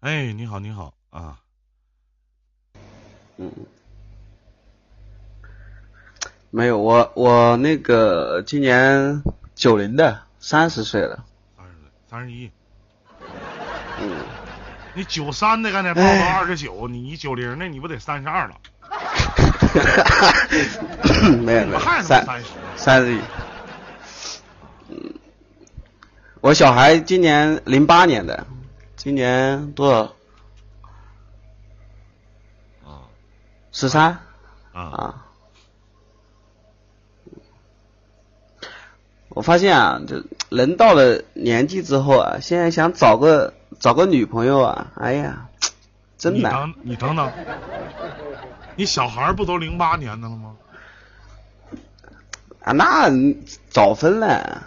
[0.00, 1.40] 哎，你好，你好啊，
[3.36, 3.50] 嗯，
[6.50, 9.24] 没有，我我那个今年
[9.56, 11.24] 九零的，三十岁了。
[11.56, 12.48] 三十岁三十一，
[14.00, 14.08] 嗯，
[14.94, 18.54] 你九三的刚才报到二十九，你九零的你不得三十二了？
[21.42, 22.46] 没有没有，三三十？
[22.76, 23.20] 三十一。
[24.90, 25.12] 嗯，
[26.40, 28.46] 我小孩今年零八年的，
[28.98, 30.00] 今年多少？
[32.84, 33.06] 啊
[33.70, 34.18] 十三
[34.72, 35.24] 啊，啊。
[39.28, 45.48] 我发现啊，就人到了年纪之后啊，现在想找个找个女朋友啊，哎呀，
[46.18, 46.74] 真难。
[46.82, 47.32] 你等你等等，
[48.74, 50.56] 你小孩不都零八年的了吗？
[52.64, 53.08] 啊，那
[53.70, 54.64] 早分了。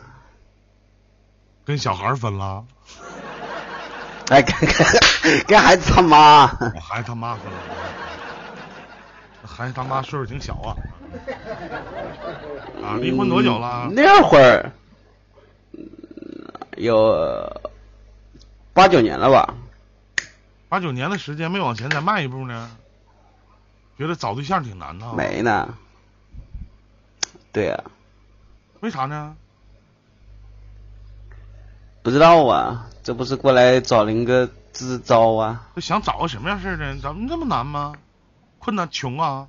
[1.66, 2.66] 跟小孩分了，
[4.32, 7.60] 哎，跟跟 跟孩子他妈，我孩子他妈分了，
[9.46, 10.72] 孩子他妈岁数挺小啊。
[12.82, 13.88] 啊，离婚多久了？
[13.90, 14.72] 嗯那会儿
[15.74, 15.86] 嗯
[16.78, 17.62] 有
[18.74, 19.54] 八九年了吧？
[20.70, 22.72] 八九年的时间没往前再迈一步呢？
[23.98, 25.12] 觉得找对象挺难的。？
[25.14, 25.78] 没呢。
[27.52, 27.84] 对呀、
[28.80, 29.36] 为啥呢？
[32.04, 35.70] 不知道啊，这不是过来找林哥支支招啊？
[35.78, 36.98] 想找个什么样式儿的？
[36.98, 37.94] 怎么这么难吗？
[38.58, 39.48] 困难穷啊？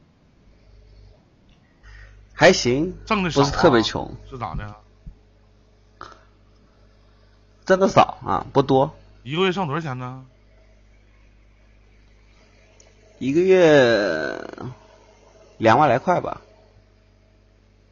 [2.35, 3.31] 还行，挣的？
[3.31, 4.75] 不是特别穷，是咋的？
[7.65, 10.25] 挣的少啊，不多，一个月挣多少钱呢？
[13.19, 14.45] 一个月
[15.59, 16.41] 两万来块吧。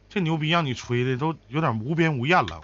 [0.09, 2.59] 这牛逼让你吹的都有点无边无沿了。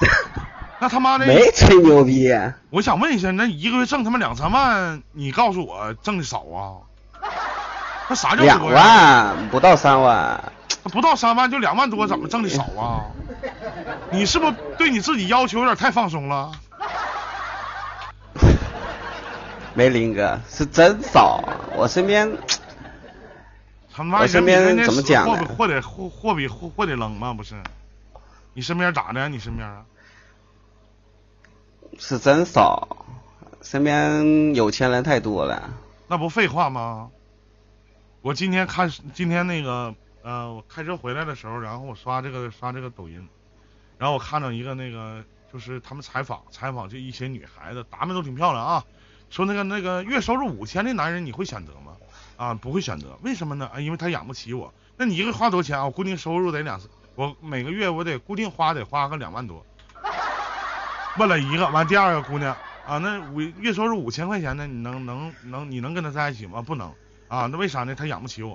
[0.80, 2.32] 那他妈的，没吹牛逼，
[2.70, 6.86] 我想问一下，那一个月挣他妈两三万，你告诉我挣的少啊？
[8.08, 8.64] 那啥叫两？
[8.64, 10.52] 万不到三万，
[10.84, 13.06] 那不到三万就两万多，怎么挣的少啊？
[14.10, 16.52] 你是不是对你自己要求有点太放松了？
[19.74, 21.42] 没林哥是真少。
[21.76, 22.30] 我身边
[23.94, 27.34] 他妈我身边怎么讲呢货比货得货货比货货得扔吗？
[27.34, 27.56] 不是？
[28.58, 29.28] 你身边咋的？
[29.28, 29.86] 你身边啊？
[31.96, 33.06] 是真少，
[33.62, 35.70] 身边有钱人太多了。
[36.08, 37.08] 那不废话吗？
[38.20, 43.28] 我今天看今天那个呃，我开车回来的时候，然后我刷这个刷这个抖音，
[43.96, 48.84] 然后我看到一个那个就是他们采访采访这一些女孩子，打扮都挺漂亮啊，
[49.30, 51.96] 说那个那个月收入五千的男人你会选择吗？
[52.36, 53.70] 啊，不会选择，为什么呢？
[53.72, 54.74] 啊，因为他养不起我。
[54.96, 55.84] 那你一个月花多少钱啊？
[55.84, 56.80] 我固定收入得两，
[57.18, 59.66] 我每个月我得固定花得花个两万多。
[61.16, 62.56] 问了一个，完第二个姑娘
[62.86, 66.62] 啊，那五月收入五千块钱的，你能能能你能跟他在一起吗？
[66.62, 66.94] 不能
[67.26, 67.92] 啊，那为啥呢？
[67.96, 68.54] 他养不起我。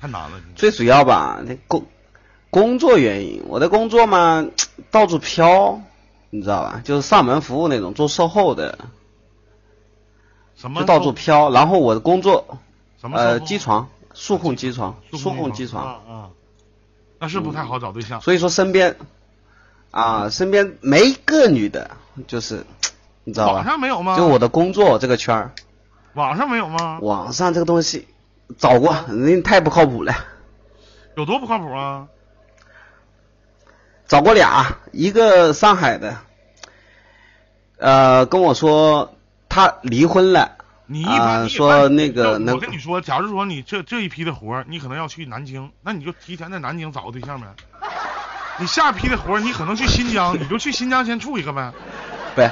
[0.00, 1.86] 太难了，最主要吧，那工
[2.50, 4.44] 工作原因，我的工作嘛，
[4.90, 5.80] 到处飘，
[6.30, 6.80] 你知道吧？
[6.82, 8.76] 就是上门服务那种，做售后的，
[10.56, 11.48] 什么就到处飘。
[11.52, 12.58] 然后我的工作，呃，
[13.02, 15.84] 什么呃机床，数控机床，数数控机床。
[15.84, 16.30] 啊啊，
[17.18, 18.20] 那是不太好找对象。
[18.20, 18.96] 所以说身边
[19.90, 21.90] 啊，身边没一个女的，
[22.28, 22.64] 就是
[23.24, 23.64] 你知道吧网？
[23.64, 24.16] 上没有吗？
[24.16, 25.50] 就我的工作这个圈儿，
[26.14, 27.00] 网上没有吗？
[27.02, 28.06] 网上这个东西
[28.56, 30.14] 找过，人家太不靠谱了。
[31.16, 32.06] 有多不靠谱啊？
[34.06, 36.18] 找过俩，一个上海的，
[37.78, 39.12] 呃，跟我说
[39.48, 47.46] 他离婚了，你一啊般、你说那个能我跟你说，假如说你这这一批的活儿，你可能要去南京，那你就提前在南京找个对象呗。
[48.58, 51.72] 你下一批的活儿，你可能去新疆，你就去新疆先处一个呗。
[52.34, 52.50] 不是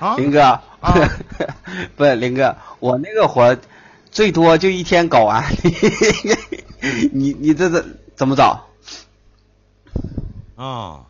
[0.00, 0.40] 啊，林哥，
[0.80, 0.92] 啊
[1.96, 3.58] 不是林哥，我那个活儿
[4.10, 5.44] 最多就一天搞完，
[7.12, 7.84] 你你这这
[8.16, 8.66] 怎么找？
[10.56, 11.02] 啊，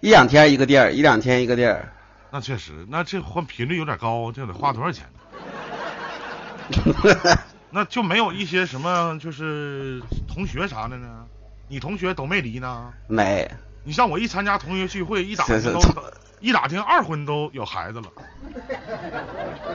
[0.00, 1.92] 一两天一个地儿，一两天一个地儿，
[2.32, 5.20] 那确实，那这换频率有点高，这得花多少钱呢？
[7.68, 11.26] 那就没有一些什么就是同学啥的呢？
[11.68, 12.90] 你同学都没离呢？
[13.06, 13.50] 没，
[13.84, 15.80] 你像我一参加同学聚会，一打听都
[16.40, 18.06] 一打听二婚都有孩子了。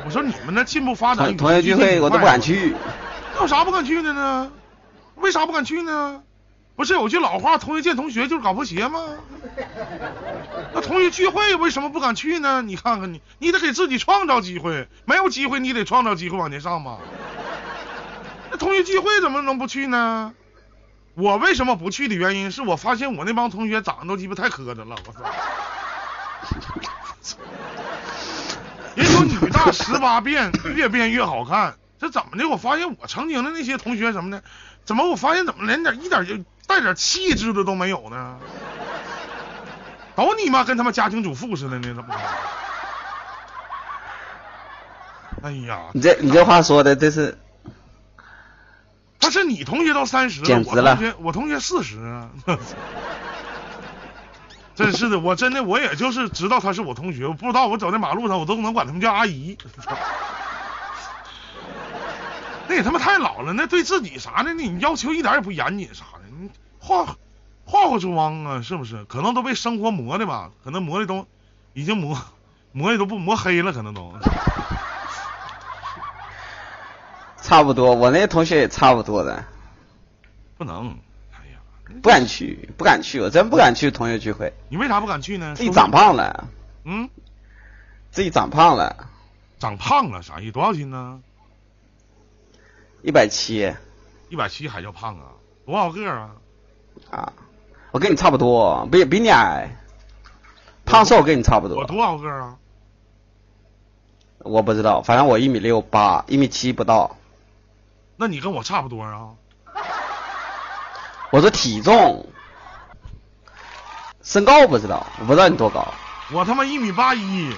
[0.03, 2.41] 我说你们那进步发展，同同学聚会我都不敢。
[2.41, 2.75] 去，
[3.35, 4.51] 那有啥不敢去的呢？
[5.17, 6.23] 为啥不敢去呢？
[6.77, 9.17] 不是有句老话，同学见同学就是搞破鞋吗？
[10.73, 12.61] 那同学聚会为什么不敢去呢？
[12.61, 16.99] 你看看你，你得给自己创造机会，没有机会你得创造机会往前上嘛。
[18.51, 20.35] 那同学聚会怎么能不去呢？
[21.15, 25.21] 我为什么不去的原因是我发现我那帮同学长得都鸡巴太磕碜了，我操！
[28.93, 32.47] 人说女大十八变，越变越好看，这怎么的？
[32.47, 34.43] 我发现我曾经的那些同学什么的，
[34.85, 36.35] 怎么我发现怎么连点一点就
[36.67, 38.37] 带点气质的都没有呢？
[40.15, 42.15] 都你妈跟他妈家庭主妇似的呢，怎么？
[45.43, 47.37] 哎呀，你这你这话说的这是
[49.19, 52.29] 他是你同学都三十了，我同学我同学四十啊。
[54.75, 59.57] 真是的，我真的我也就是知道他是我同学，我不知道我走在马路上我都能管他们叫阿姨。
[62.67, 66.05] 那也他妈太老了，那对自己啥的，你要求一点也不严谨啥
[66.87, 67.17] 化
[67.65, 69.03] 化化妆啊，是不是？
[69.05, 71.27] 可能都被生活磨的吧，可能磨的都
[71.73, 72.17] 已经磨
[72.71, 74.13] 磨的都不磨黑了，可能都。
[77.41, 79.43] 差不多，我那些同学也差不多的，
[80.57, 80.97] 不能，
[81.31, 81.59] 哎呀，
[82.01, 85.55] 不敢去，不敢去，我真不敢去同学聚会，你为啥不敢去呢？
[85.55, 86.49] 自己长胖了，
[86.83, 87.09] 嗯，
[88.11, 89.09] 自己长胖了，
[89.59, 90.51] 长胖了啥意思？
[90.51, 91.21] 多少斤呢？
[93.01, 93.73] 一百七
[94.29, 95.31] 一百七还叫胖啊？
[95.65, 96.31] 多少个啊？
[97.11, 97.31] 啊，
[97.91, 99.75] 我跟你差不多，比比你矮，
[100.85, 102.55] 胖瘦跟你差不多，我多少个啊？
[104.39, 107.15] 我不知道，反正我一米六八，一米七不到。
[108.15, 109.29] 那你跟我差不多啊？
[111.31, 112.25] 我说体重，
[114.21, 115.85] 身高我不知道，我不知道你多高。
[116.33, 117.53] 我他妈一米八一，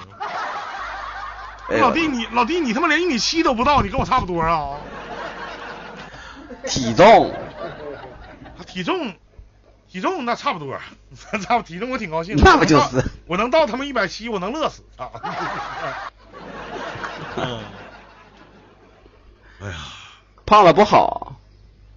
[1.68, 4.70] 哎老弟你老弟你他妈连一米七都不到，你跟我差不多啊？
[6.66, 7.32] 体重，
[8.66, 9.14] 体重
[9.90, 10.78] 体重那差不多，
[11.42, 12.36] 差不体重我挺高兴。
[12.36, 15.10] 那不就是我能到他妈一百七，我能乐死啊！
[17.36, 17.62] 嗯，
[19.60, 19.74] 哎呀，
[20.46, 21.36] 胖了不好。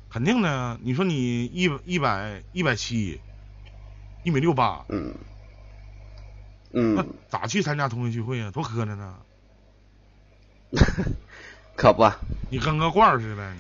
[0.09, 3.19] 肯定的，你说你一一百一百七，
[4.23, 5.15] 一米六八，嗯
[6.71, 8.51] 那嗯，咋去参加同学聚会啊？
[8.51, 9.15] 多磕碜呢！
[11.75, 12.11] 可不，
[12.49, 13.53] 你跟个罐儿似的，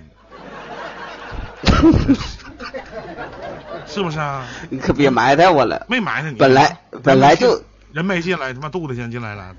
[3.85, 4.45] 是不是啊？
[4.69, 5.85] 你可别埋汰我了。
[5.89, 9.55] 没埋汰你，本来本来就人没进来，他妈肚子先进来了，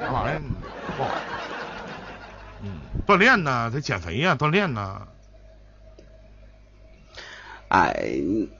[0.00, 0.42] 啥玩意儿？
[0.96, 1.10] 不好。
[2.62, 2.72] 嗯，
[3.06, 5.02] 锻炼呢，得减肥呀、锻炼呢。
[7.68, 8.04] 哎，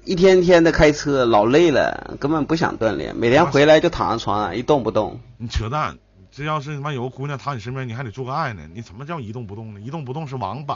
[0.05, 5.20] 一天天的开车老累了，根本不想锻炼，每天回来就躺在床上一动不动。
[5.37, 5.97] 你扯淡！
[6.32, 8.62] 这要是他妈有个姑娘躺你身边，你还得做个爱呢。
[8.75, 9.81] 你怎么叫一动不动呢？
[9.81, 10.75] 一动不动是王八，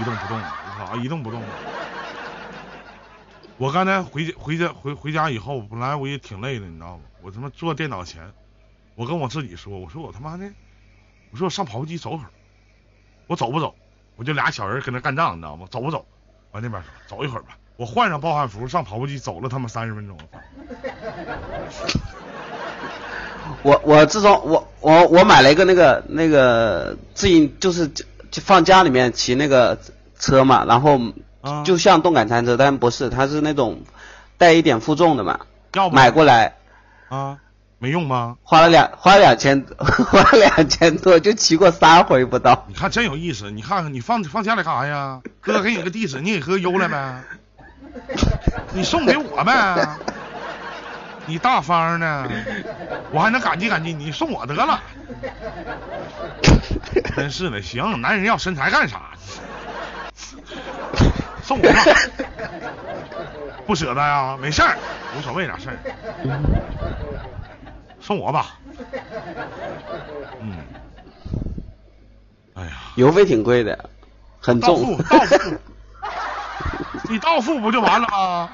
[0.00, 1.42] 一动不动，我操，一动不动。
[3.60, 7.02] 我刚才回家回家回回家以后，本来我也挺累的，你知道吗？
[7.20, 8.32] 我他妈坐电脑前，
[8.94, 10.50] 我跟我自己说，我说我他妈的，
[11.30, 12.30] 我说我上跑步机走会儿，
[13.26, 13.74] 我走不走？
[14.16, 15.66] 我就俩小人跟那干仗，你知道吗？
[15.70, 16.06] 走不走？
[16.52, 20.16] 完那边说走一会儿吧，我换上暴汗服上跑步机走了他妈三十分钟。
[23.62, 28.06] 我我自从我我我买了一个那个那个自行就是就
[28.40, 29.78] 放家里面骑那个
[30.18, 30.98] 车嘛，然后
[31.40, 33.82] 啊就像动感单车，但不是，它是那种
[34.38, 35.40] 带一点负重的嘛，
[35.74, 36.56] 要买过来
[37.08, 37.38] 啊？
[37.78, 38.36] 没用吗？
[38.42, 42.64] 花了两 花了两千 花了两千多，就骑过三回不到。
[42.68, 45.20] 你看真有意思，你看看你放放家里干啥呀？
[45.40, 47.22] 哥给你个地址，你给哥邮来呗，
[48.74, 49.96] 你送给我呗，
[51.24, 52.28] 你大方呢，
[53.12, 54.78] 我还能感激感激你，送我得了。
[57.16, 59.10] 真是的，行，男人要身材干啥？
[61.50, 61.82] 送我吧，
[63.66, 64.78] 不舍得呀，没事儿，
[65.18, 65.76] 无所谓啥事儿，
[68.00, 68.56] 送我吧。
[70.40, 70.58] 嗯，
[72.54, 72.70] 哎呀。
[72.94, 73.90] 邮费挺贵的，
[74.40, 75.02] 很到重付。
[75.02, 75.58] 到付，
[77.10, 78.50] 你到付不就完了吗？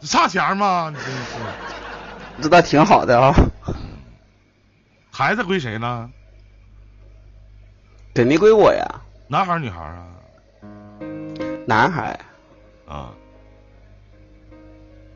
[0.00, 0.92] 你差钱吗？
[0.92, 1.22] 你真是，
[2.42, 3.32] 这倒挺好的啊、
[5.12, 6.10] 孩子归谁呢？
[8.12, 10.06] 肯定归我呀，男孩儿女孩儿啊？
[11.70, 12.18] 男孩，
[12.88, 13.12] 啊。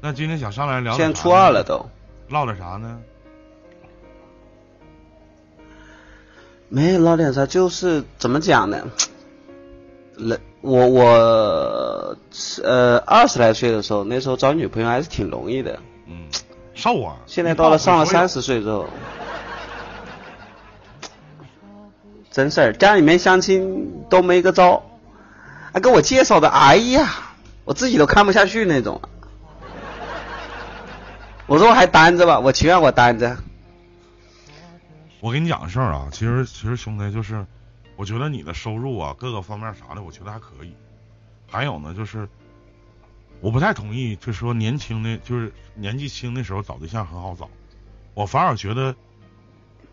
[0.00, 1.84] 那今天想上来聊点现在初二了，都。
[2.28, 3.00] 唠点啥呢？
[6.68, 8.86] 没唠点啥，就是怎么讲呢？
[10.16, 12.16] 人我我
[12.62, 15.80] 呃二十来岁的时候，那时候找女朋友还是挺容易的。
[16.06, 16.28] 嗯，
[16.72, 17.16] 瘦啊。
[17.26, 18.86] 现在到了上了三十，十岁之后，
[22.30, 24.84] 真事儿，家里面相亲都没个招，
[25.74, 29.02] 还给我介绍的，哎呀，我自己都看不下去那种。
[31.46, 33.36] 我说我还单着吧，我情愿我单着。
[35.18, 37.44] 我跟你讲个事儿啊，其实其实兄弟就是，
[37.96, 40.72] 我觉得你的收入啊，各个方面啥的，我觉得还可以。
[41.50, 42.28] 还有呢，就是
[43.40, 47.50] 我不太同意，就是说年轻的，就是年纪轻的时候找对象很好找。
[48.14, 48.94] 我反而觉得，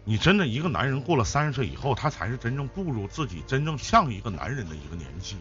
[0.04, 5.38] 你真的一个男人过了三十岁以后，他才是真正步入自己真正像一个男人的一个年纪。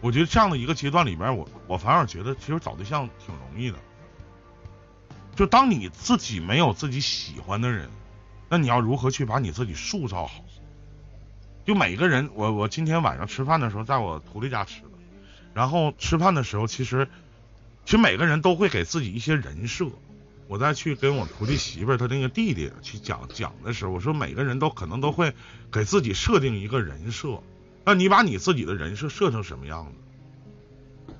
[0.00, 3.78] 我觉得这样的一个阶段里边，我我反而觉得其实找对象挺容易的。
[5.34, 7.90] 就当你自己没有自己喜欢的人，
[8.48, 10.44] 那你要如何去把你自己塑造好？
[11.64, 14.88] 就每个人，我我今天晚上吃饭的时候，在我徒弟家吃的。
[15.52, 17.08] 然后吃饭的时候，其实
[17.84, 19.86] 其实每个人都会给自己一些人设。
[20.48, 25.34] 我再去跟我徒弟媳妇儿他那个弟弟去讲讲的时候，我说每个人都可能都会
[25.72, 27.42] 给自己设定一个人设。
[27.86, 31.14] 那你把你自己的人设设成什么样子？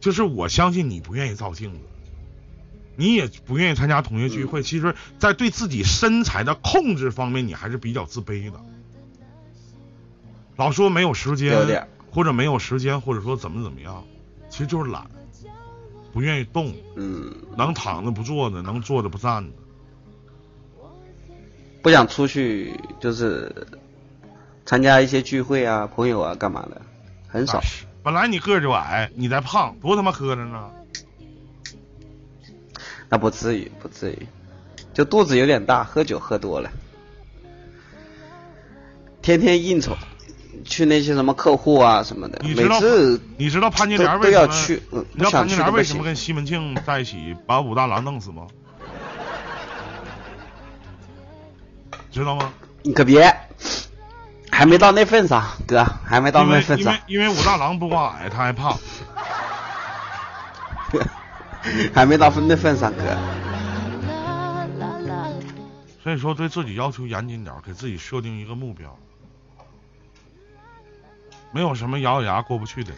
[0.00, 1.78] 就是我相信你不愿意照镜子，
[2.96, 4.62] 你也不愿意参加同学聚会。
[4.62, 8.60] 其实，在对自己身材的控制方面，你还是比较自卑的。
[10.56, 11.86] 老说没有时间。
[12.14, 14.04] 或者没有时间，或者说怎么怎么样，
[14.50, 15.10] 其实就是懒，
[16.12, 19.50] 不愿意动，嗯，能躺着不坐着，能坐着不站着，
[21.80, 23.50] 不想出去就是
[24.64, 26.80] 参加一些聚会啊，朋友啊，干嘛的，
[27.28, 27.60] 很少。
[28.02, 30.70] 本来你个儿就矮，你再胖，多他妈磕碜呢。
[33.08, 34.26] 那不至于，不至于，
[34.94, 36.70] 就肚子有点大，喝酒喝多了，
[39.20, 39.96] 天天应酬。
[40.64, 44.46] 去那些什么客户啊什么的，每次你知道潘金莲为什
[44.92, 45.04] 么？
[45.12, 48.46] 你知道潘金莲为什么跟西门庆在一起把武大郎弄死吗？
[52.12, 52.52] 知道吗？
[52.82, 53.34] 你可别，
[54.62, 56.94] 还没到那份上，哥，还没到那份上。
[57.08, 58.78] 因为因为武大郎不光矮，他还胖。
[61.92, 63.02] 还没到分那份上，哥。
[66.00, 68.96] 所以说，对自己要求严谨点，给自己设定一个目标。
[71.50, 72.92] 没有什么咬咬牙过不去的，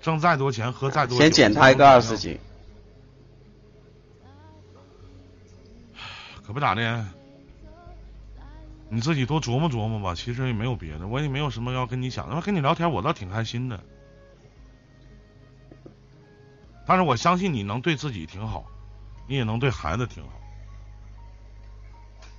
[0.00, 1.18] 挣再多钱，喝再多。
[1.18, 2.38] 先减他一个二十斤，
[6.46, 7.04] 可不咋的。
[8.88, 10.14] 你自己多琢磨琢磨吧。
[10.14, 12.28] 其实也没有别的，我也没有什么要跟你讲。
[12.28, 12.40] 的。
[12.40, 13.80] 跟你聊天，我倒挺开心的。
[16.86, 18.64] 但是我相信你能对自己挺好，
[19.26, 20.30] 你也能对孩子挺好。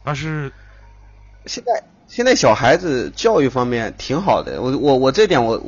[0.04, 0.52] 但是
[1.46, 1.84] 现在。
[2.12, 5.62] 现在小孩子教育方面挺好的，我我我这点我，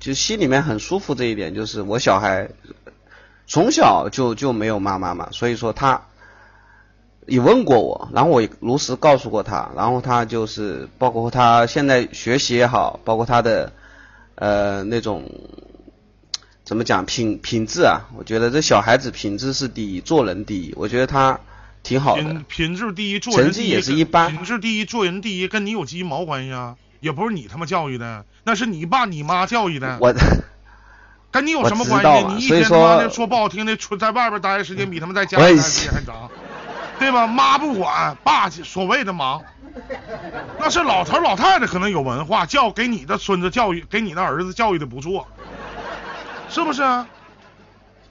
[0.00, 1.14] 就心里面很舒服。
[1.14, 2.48] 这一点就是我小孩
[3.46, 6.06] 从小就就没有妈妈嘛，所以说他
[7.26, 13.72] 也问过我，然后我如实告诉过他，然后他就是包括他现在学习也好，包括他的
[14.36, 15.30] 呃那种
[16.64, 21.38] 怎么讲品品质啊，我觉得这小孩子品质是第一，做人第一，我觉得他。
[21.82, 23.68] 挺好的，品品质第一，做人第一。
[23.68, 24.32] 也是一般。
[24.32, 26.74] 品质第一，做人第一，跟你有鸡毛关系啊？
[26.98, 29.96] 也不是你他妈教育的，那是你爸你妈教育的。
[30.00, 30.12] 我，
[31.30, 32.26] 跟你有什么关系？
[32.26, 36.28] 你一天他妈的说不好听的，出在外边待的时间比他们在家待的时间还长，
[36.98, 37.26] 对吧？
[37.26, 39.42] 妈不管，爸所谓的忙，
[40.58, 45.26] 那是老头老太太可能有文化，教给你的孙子教育，给你的儿子教育的不错，
[46.48, 46.82] 是不是？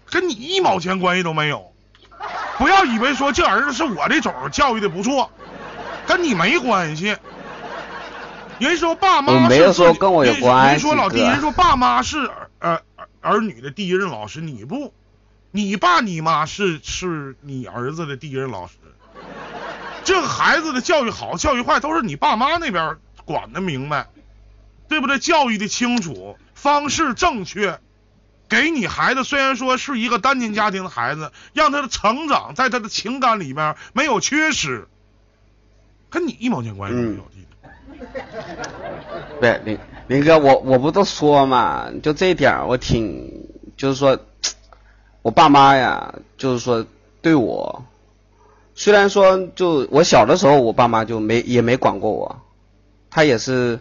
[0.09, 1.71] 跟你一毛钱关系都没有。
[2.57, 5.29] 不要以为说这儿子是我的种，教育的不错，
[6.05, 7.17] 跟你没关系。
[8.59, 12.81] 人说爸妈是，人说老弟，人说爸妈是儿
[13.19, 14.93] 儿女的第一任老师，你不，
[15.55, 18.73] 你爸你妈是是你儿子的第一任老师。
[20.03, 24.07] 这个孩子的教育好教育坏都是你爸妈那边管的明白，
[24.89, 25.17] 对不对？
[25.17, 27.79] 教育的清楚，方式正确。
[28.49, 34.89] 给你孩子，虽然说是一个单亲家庭的孩子，让他的成长在他的情感里面没有缺失，
[36.09, 37.25] 跟你一毛钱关系都没有。
[39.39, 43.47] 对，林林哥，我我不都说嘛，就这一点我挺，
[43.77, 44.19] 就是说，
[45.25, 46.85] 我爸妈呀，就是说
[47.23, 47.83] 对我，
[48.75, 52.41] 虽然说就我小的时候，我爸妈就没也没管过我，
[53.09, 53.79] 他也是，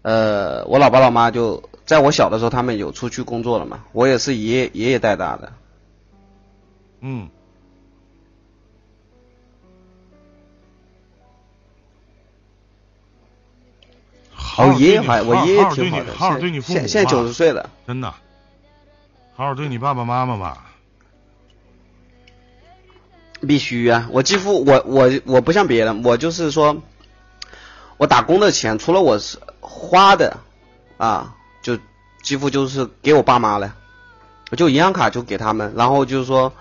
[0.00, 1.62] 呃，我老爸老妈就。
[1.84, 3.84] 在我小的时候，他们有出去工作了嘛？
[3.92, 5.52] 我也是爷爷爷爷带大的。
[7.00, 7.28] 嗯。
[14.56, 17.68] 我爷爷还我爷爷挺好的，好好对你父母现现在九十岁了。
[17.86, 18.14] 真的。
[19.34, 20.66] 好好对你爸爸妈妈吧。
[23.46, 24.08] 必须啊！
[24.10, 26.80] 我几乎我我我不像别人，我就是说，
[27.98, 30.36] 我打工的钱除了我是花的
[30.96, 31.34] 啊。
[31.62, 31.78] 就
[32.22, 33.74] 几乎就是给我爸妈了，
[34.50, 36.52] 我就银行卡就给他们，然后就是说，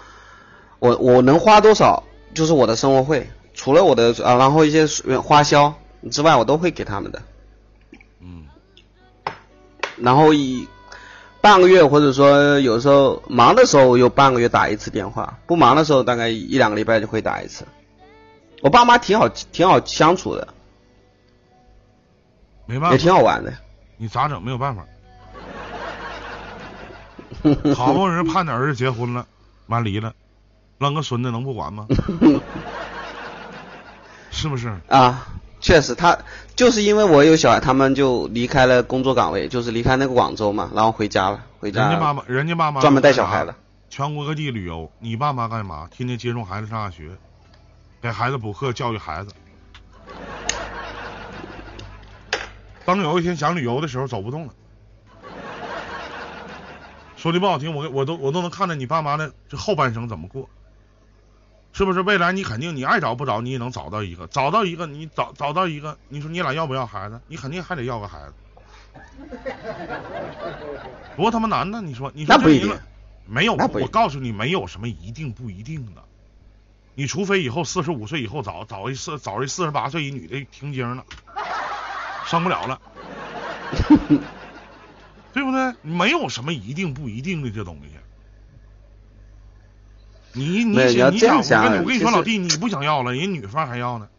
[0.79, 2.01] 我我能花多少
[2.33, 4.85] 就是我的生活费，除了我的啊，然后一些
[5.19, 5.73] 花销
[6.09, 7.21] 之外，我都会给他们的。
[8.21, 8.45] 嗯。
[9.97, 10.65] 然后以
[11.43, 17.67] 半个月或者说有时候忙的时候有半个月打一次电话，不忙的时候大概一两个礼拜就会打一次。
[18.62, 20.47] 我爸妈挺好，挺好相处的，
[22.65, 23.53] 没办法，也挺好玩的。
[23.97, 24.41] 你咋整？
[24.41, 24.85] 没有办法。
[27.75, 29.27] 好不容易盼着儿子结婚了，
[29.67, 30.13] 完离了，
[30.77, 31.88] 扔个孙子能不管吗？
[34.31, 34.73] 是不是？
[34.88, 35.27] 啊，
[35.63, 36.20] 确实，他
[36.58, 41.84] 就是因为我有小孩，他们就离开了工作岗位，就是离开那个广州嘛，然后回家了，回家。
[41.84, 43.55] 人家妈妈，人家妈妈专门带小孩的，
[43.89, 44.91] 全国各地旅游。
[45.00, 45.88] 你爸妈干嘛？
[45.89, 47.12] 天天接送孩子上下学，
[48.01, 49.32] 给孩子补课，教育孩子。
[52.84, 54.53] 当有一天想旅游的时候，走不动了。
[57.15, 60.50] 说句不好听，我我都我都能看着你爸妈的这后半生怎么过。
[61.73, 67.19] 是不是未来你肯定你爱找不找你也能找到一个，找到一个你找找到一个，你说你俩要不要孩子？
[67.27, 68.33] 你肯定还得要个孩子，
[71.17, 71.81] 多他妈难呢！
[71.81, 72.43] 你说你说这
[73.25, 76.03] 没有，我告诉你没有什么一定不一定的，
[76.93, 81.03] 你除非以后四十五岁以后找找一四找一四十八岁一女的停经了，
[82.25, 82.79] 生不了了，
[85.33, 85.73] 对不对？
[85.81, 87.97] 没有什么一定不一定的这东西。
[90.33, 94.09] 你你想你想我跟我跟你说老弟，你不想要了，人女方还要呢。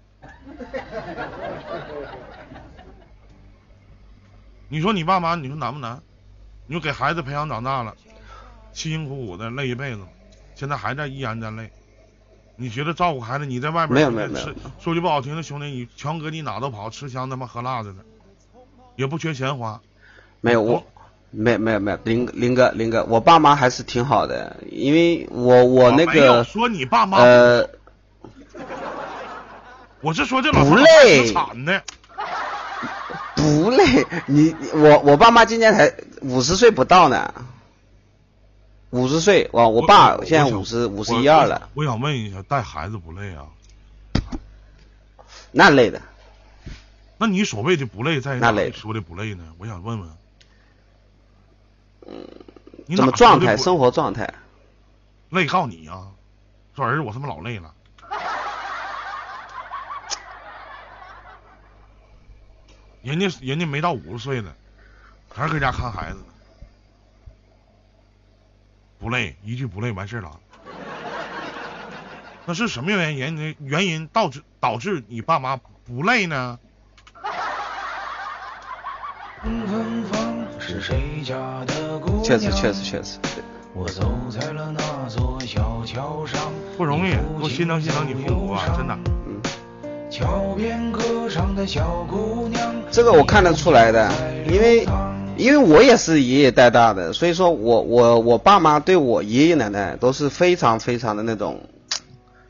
[4.68, 6.00] 你说你爸妈，你说难不难？
[6.66, 7.94] 你说给孩子培养长大了，
[8.72, 10.00] 辛辛苦苦的累一辈子，
[10.54, 11.70] 现在还在依然在累。
[12.56, 18.02] 你觉得照顾孩子，你在外边没有没有没有，说句不好听的，兄弟，你全国你哪都跑，吃香他妈喝辣的呢，
[18.96, 19.80] 也不缺钱花。
[20.40, 20.84] 没有我。
[21.36, 27.68] 没没有没有，林林哥林哥，我爸妈还是挺好的，因为我我那个说你爸妈呃，
[30.00, 31.82] 我是说这老不累，惨的，
[33.34, 37.34] 不累，你我我爸妈今年才五十岁不到呢，
[38.90, 41.68] 五十岁，我我爸现在五十五十一二了。
[41.74, 43.46] 我想问一下，带孩子不累啊？
[45.50, 46.00] 那累的。
[47.18, 49.42] 那你所谓的不累在哪里说的不累呢？
[49.58, 50.08] 我想问问。
[52.06, 52.26] 嗯，
[52.96, 53.56] 怎么状态？
[53.56, 54.32] 生活状态？
[55.30, 56.08] 累告你啊！
[56.76, 57.74] 说儿子，我他妈老累了。
[63.02, 64.54] 人家人家没到五十岁呢，
[65.34, 66.24] 还是搁家看孩子呢。
[68.98, 70.40] 不累，一句不累完事了。
[72.46, 73.36] 那是什么原因？
[73.36, 76.58] 原原因导致导致你爸妈不累呢？
[80.58, 81.34] 是谁家
[81.66, 81.74] 的
[82.24, 83.18] 确实确实确实，
[83.74, 86.40] 我走在了那座小桥上，
[86.78, 88.98] 不容易，我心疼心疼你父母啊，真的。
[89.26, 89.38] 嗯。
[90.10, 92.74] 桥边歌唱的小姑娘。
[92.90, 94.10] 这个我看得出来的，
[94.46, 94.86] 因为
[95.36, 101.60] 因为我也是爷爷带大的，所以说我我我爸妈对我爷爷奶奶都是非常非常的那种，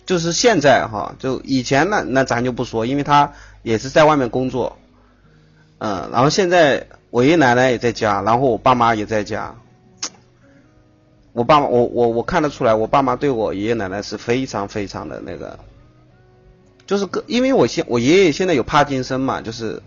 [0.06, 3.32] 就是现在哈，就以前那那咱就不说，因为他
[3.64, 4.78] 也是在外面工作，
[5.78, 6.86] 嗯，然后现在。
[7.10, 9.54] 我爷爷奶奶也在家，然后我爸妈也在家。
[11.34, 15.58] 我爸妈我我我看得出来，我爸妈对我爷爷奶奶是非常非常的那个，
[16.86, 19.82] 就是个，因为我现我爷爷现在有帕金森嘛，就是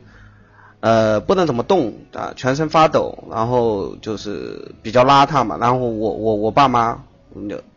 [0.81, 7.01] 呃不能怎么动啊，全身发抖，然后就是比较邋遢嘛，然后我我我爸妈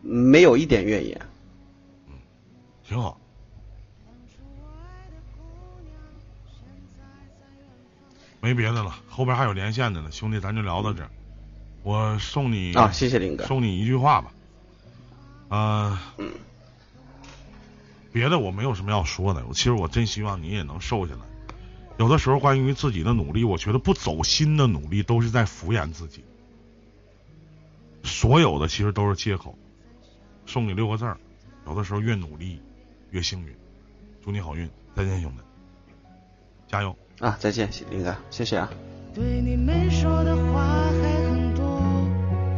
[0.02, 1.20] 没有一点怨言。
[2.09, 2.14] 嗯，
[2.88, 3.16] 挺好。
[8.40, 11.04] 没别的了，后边还有连线的呢，兄弟，咱就聊到这。
[11.83, 14.33] 我送你啊，谢谢林哥，送你一句话吧。
[15.49, 15.99] 嗯，
[18.12, 19.45] 别的我没有什么要说的。
[19.47, 21.21] 我其实我真希望你也能瘦下来。
[21.99, 26.25] 有的时候关于自己的努力，我觉得不走心的努力都是在敷衍自己。
[28.03, 29.59] 所有的其实都是借口。
[30.47, 31.19] 送你六个字儿：
[31.66, 32.61] 有的时候越努力
[33.11, 33.55] 越幸运。
[34.23, 35.43] 祝你好运，再见，兄弟，
[36.69, 36.97] 加油。
[37.19, 38.71] 啊，再见，林哥，谢谢啊。
[39.14, 40.64] 对你没说的话
[41.03, 41.30] 还很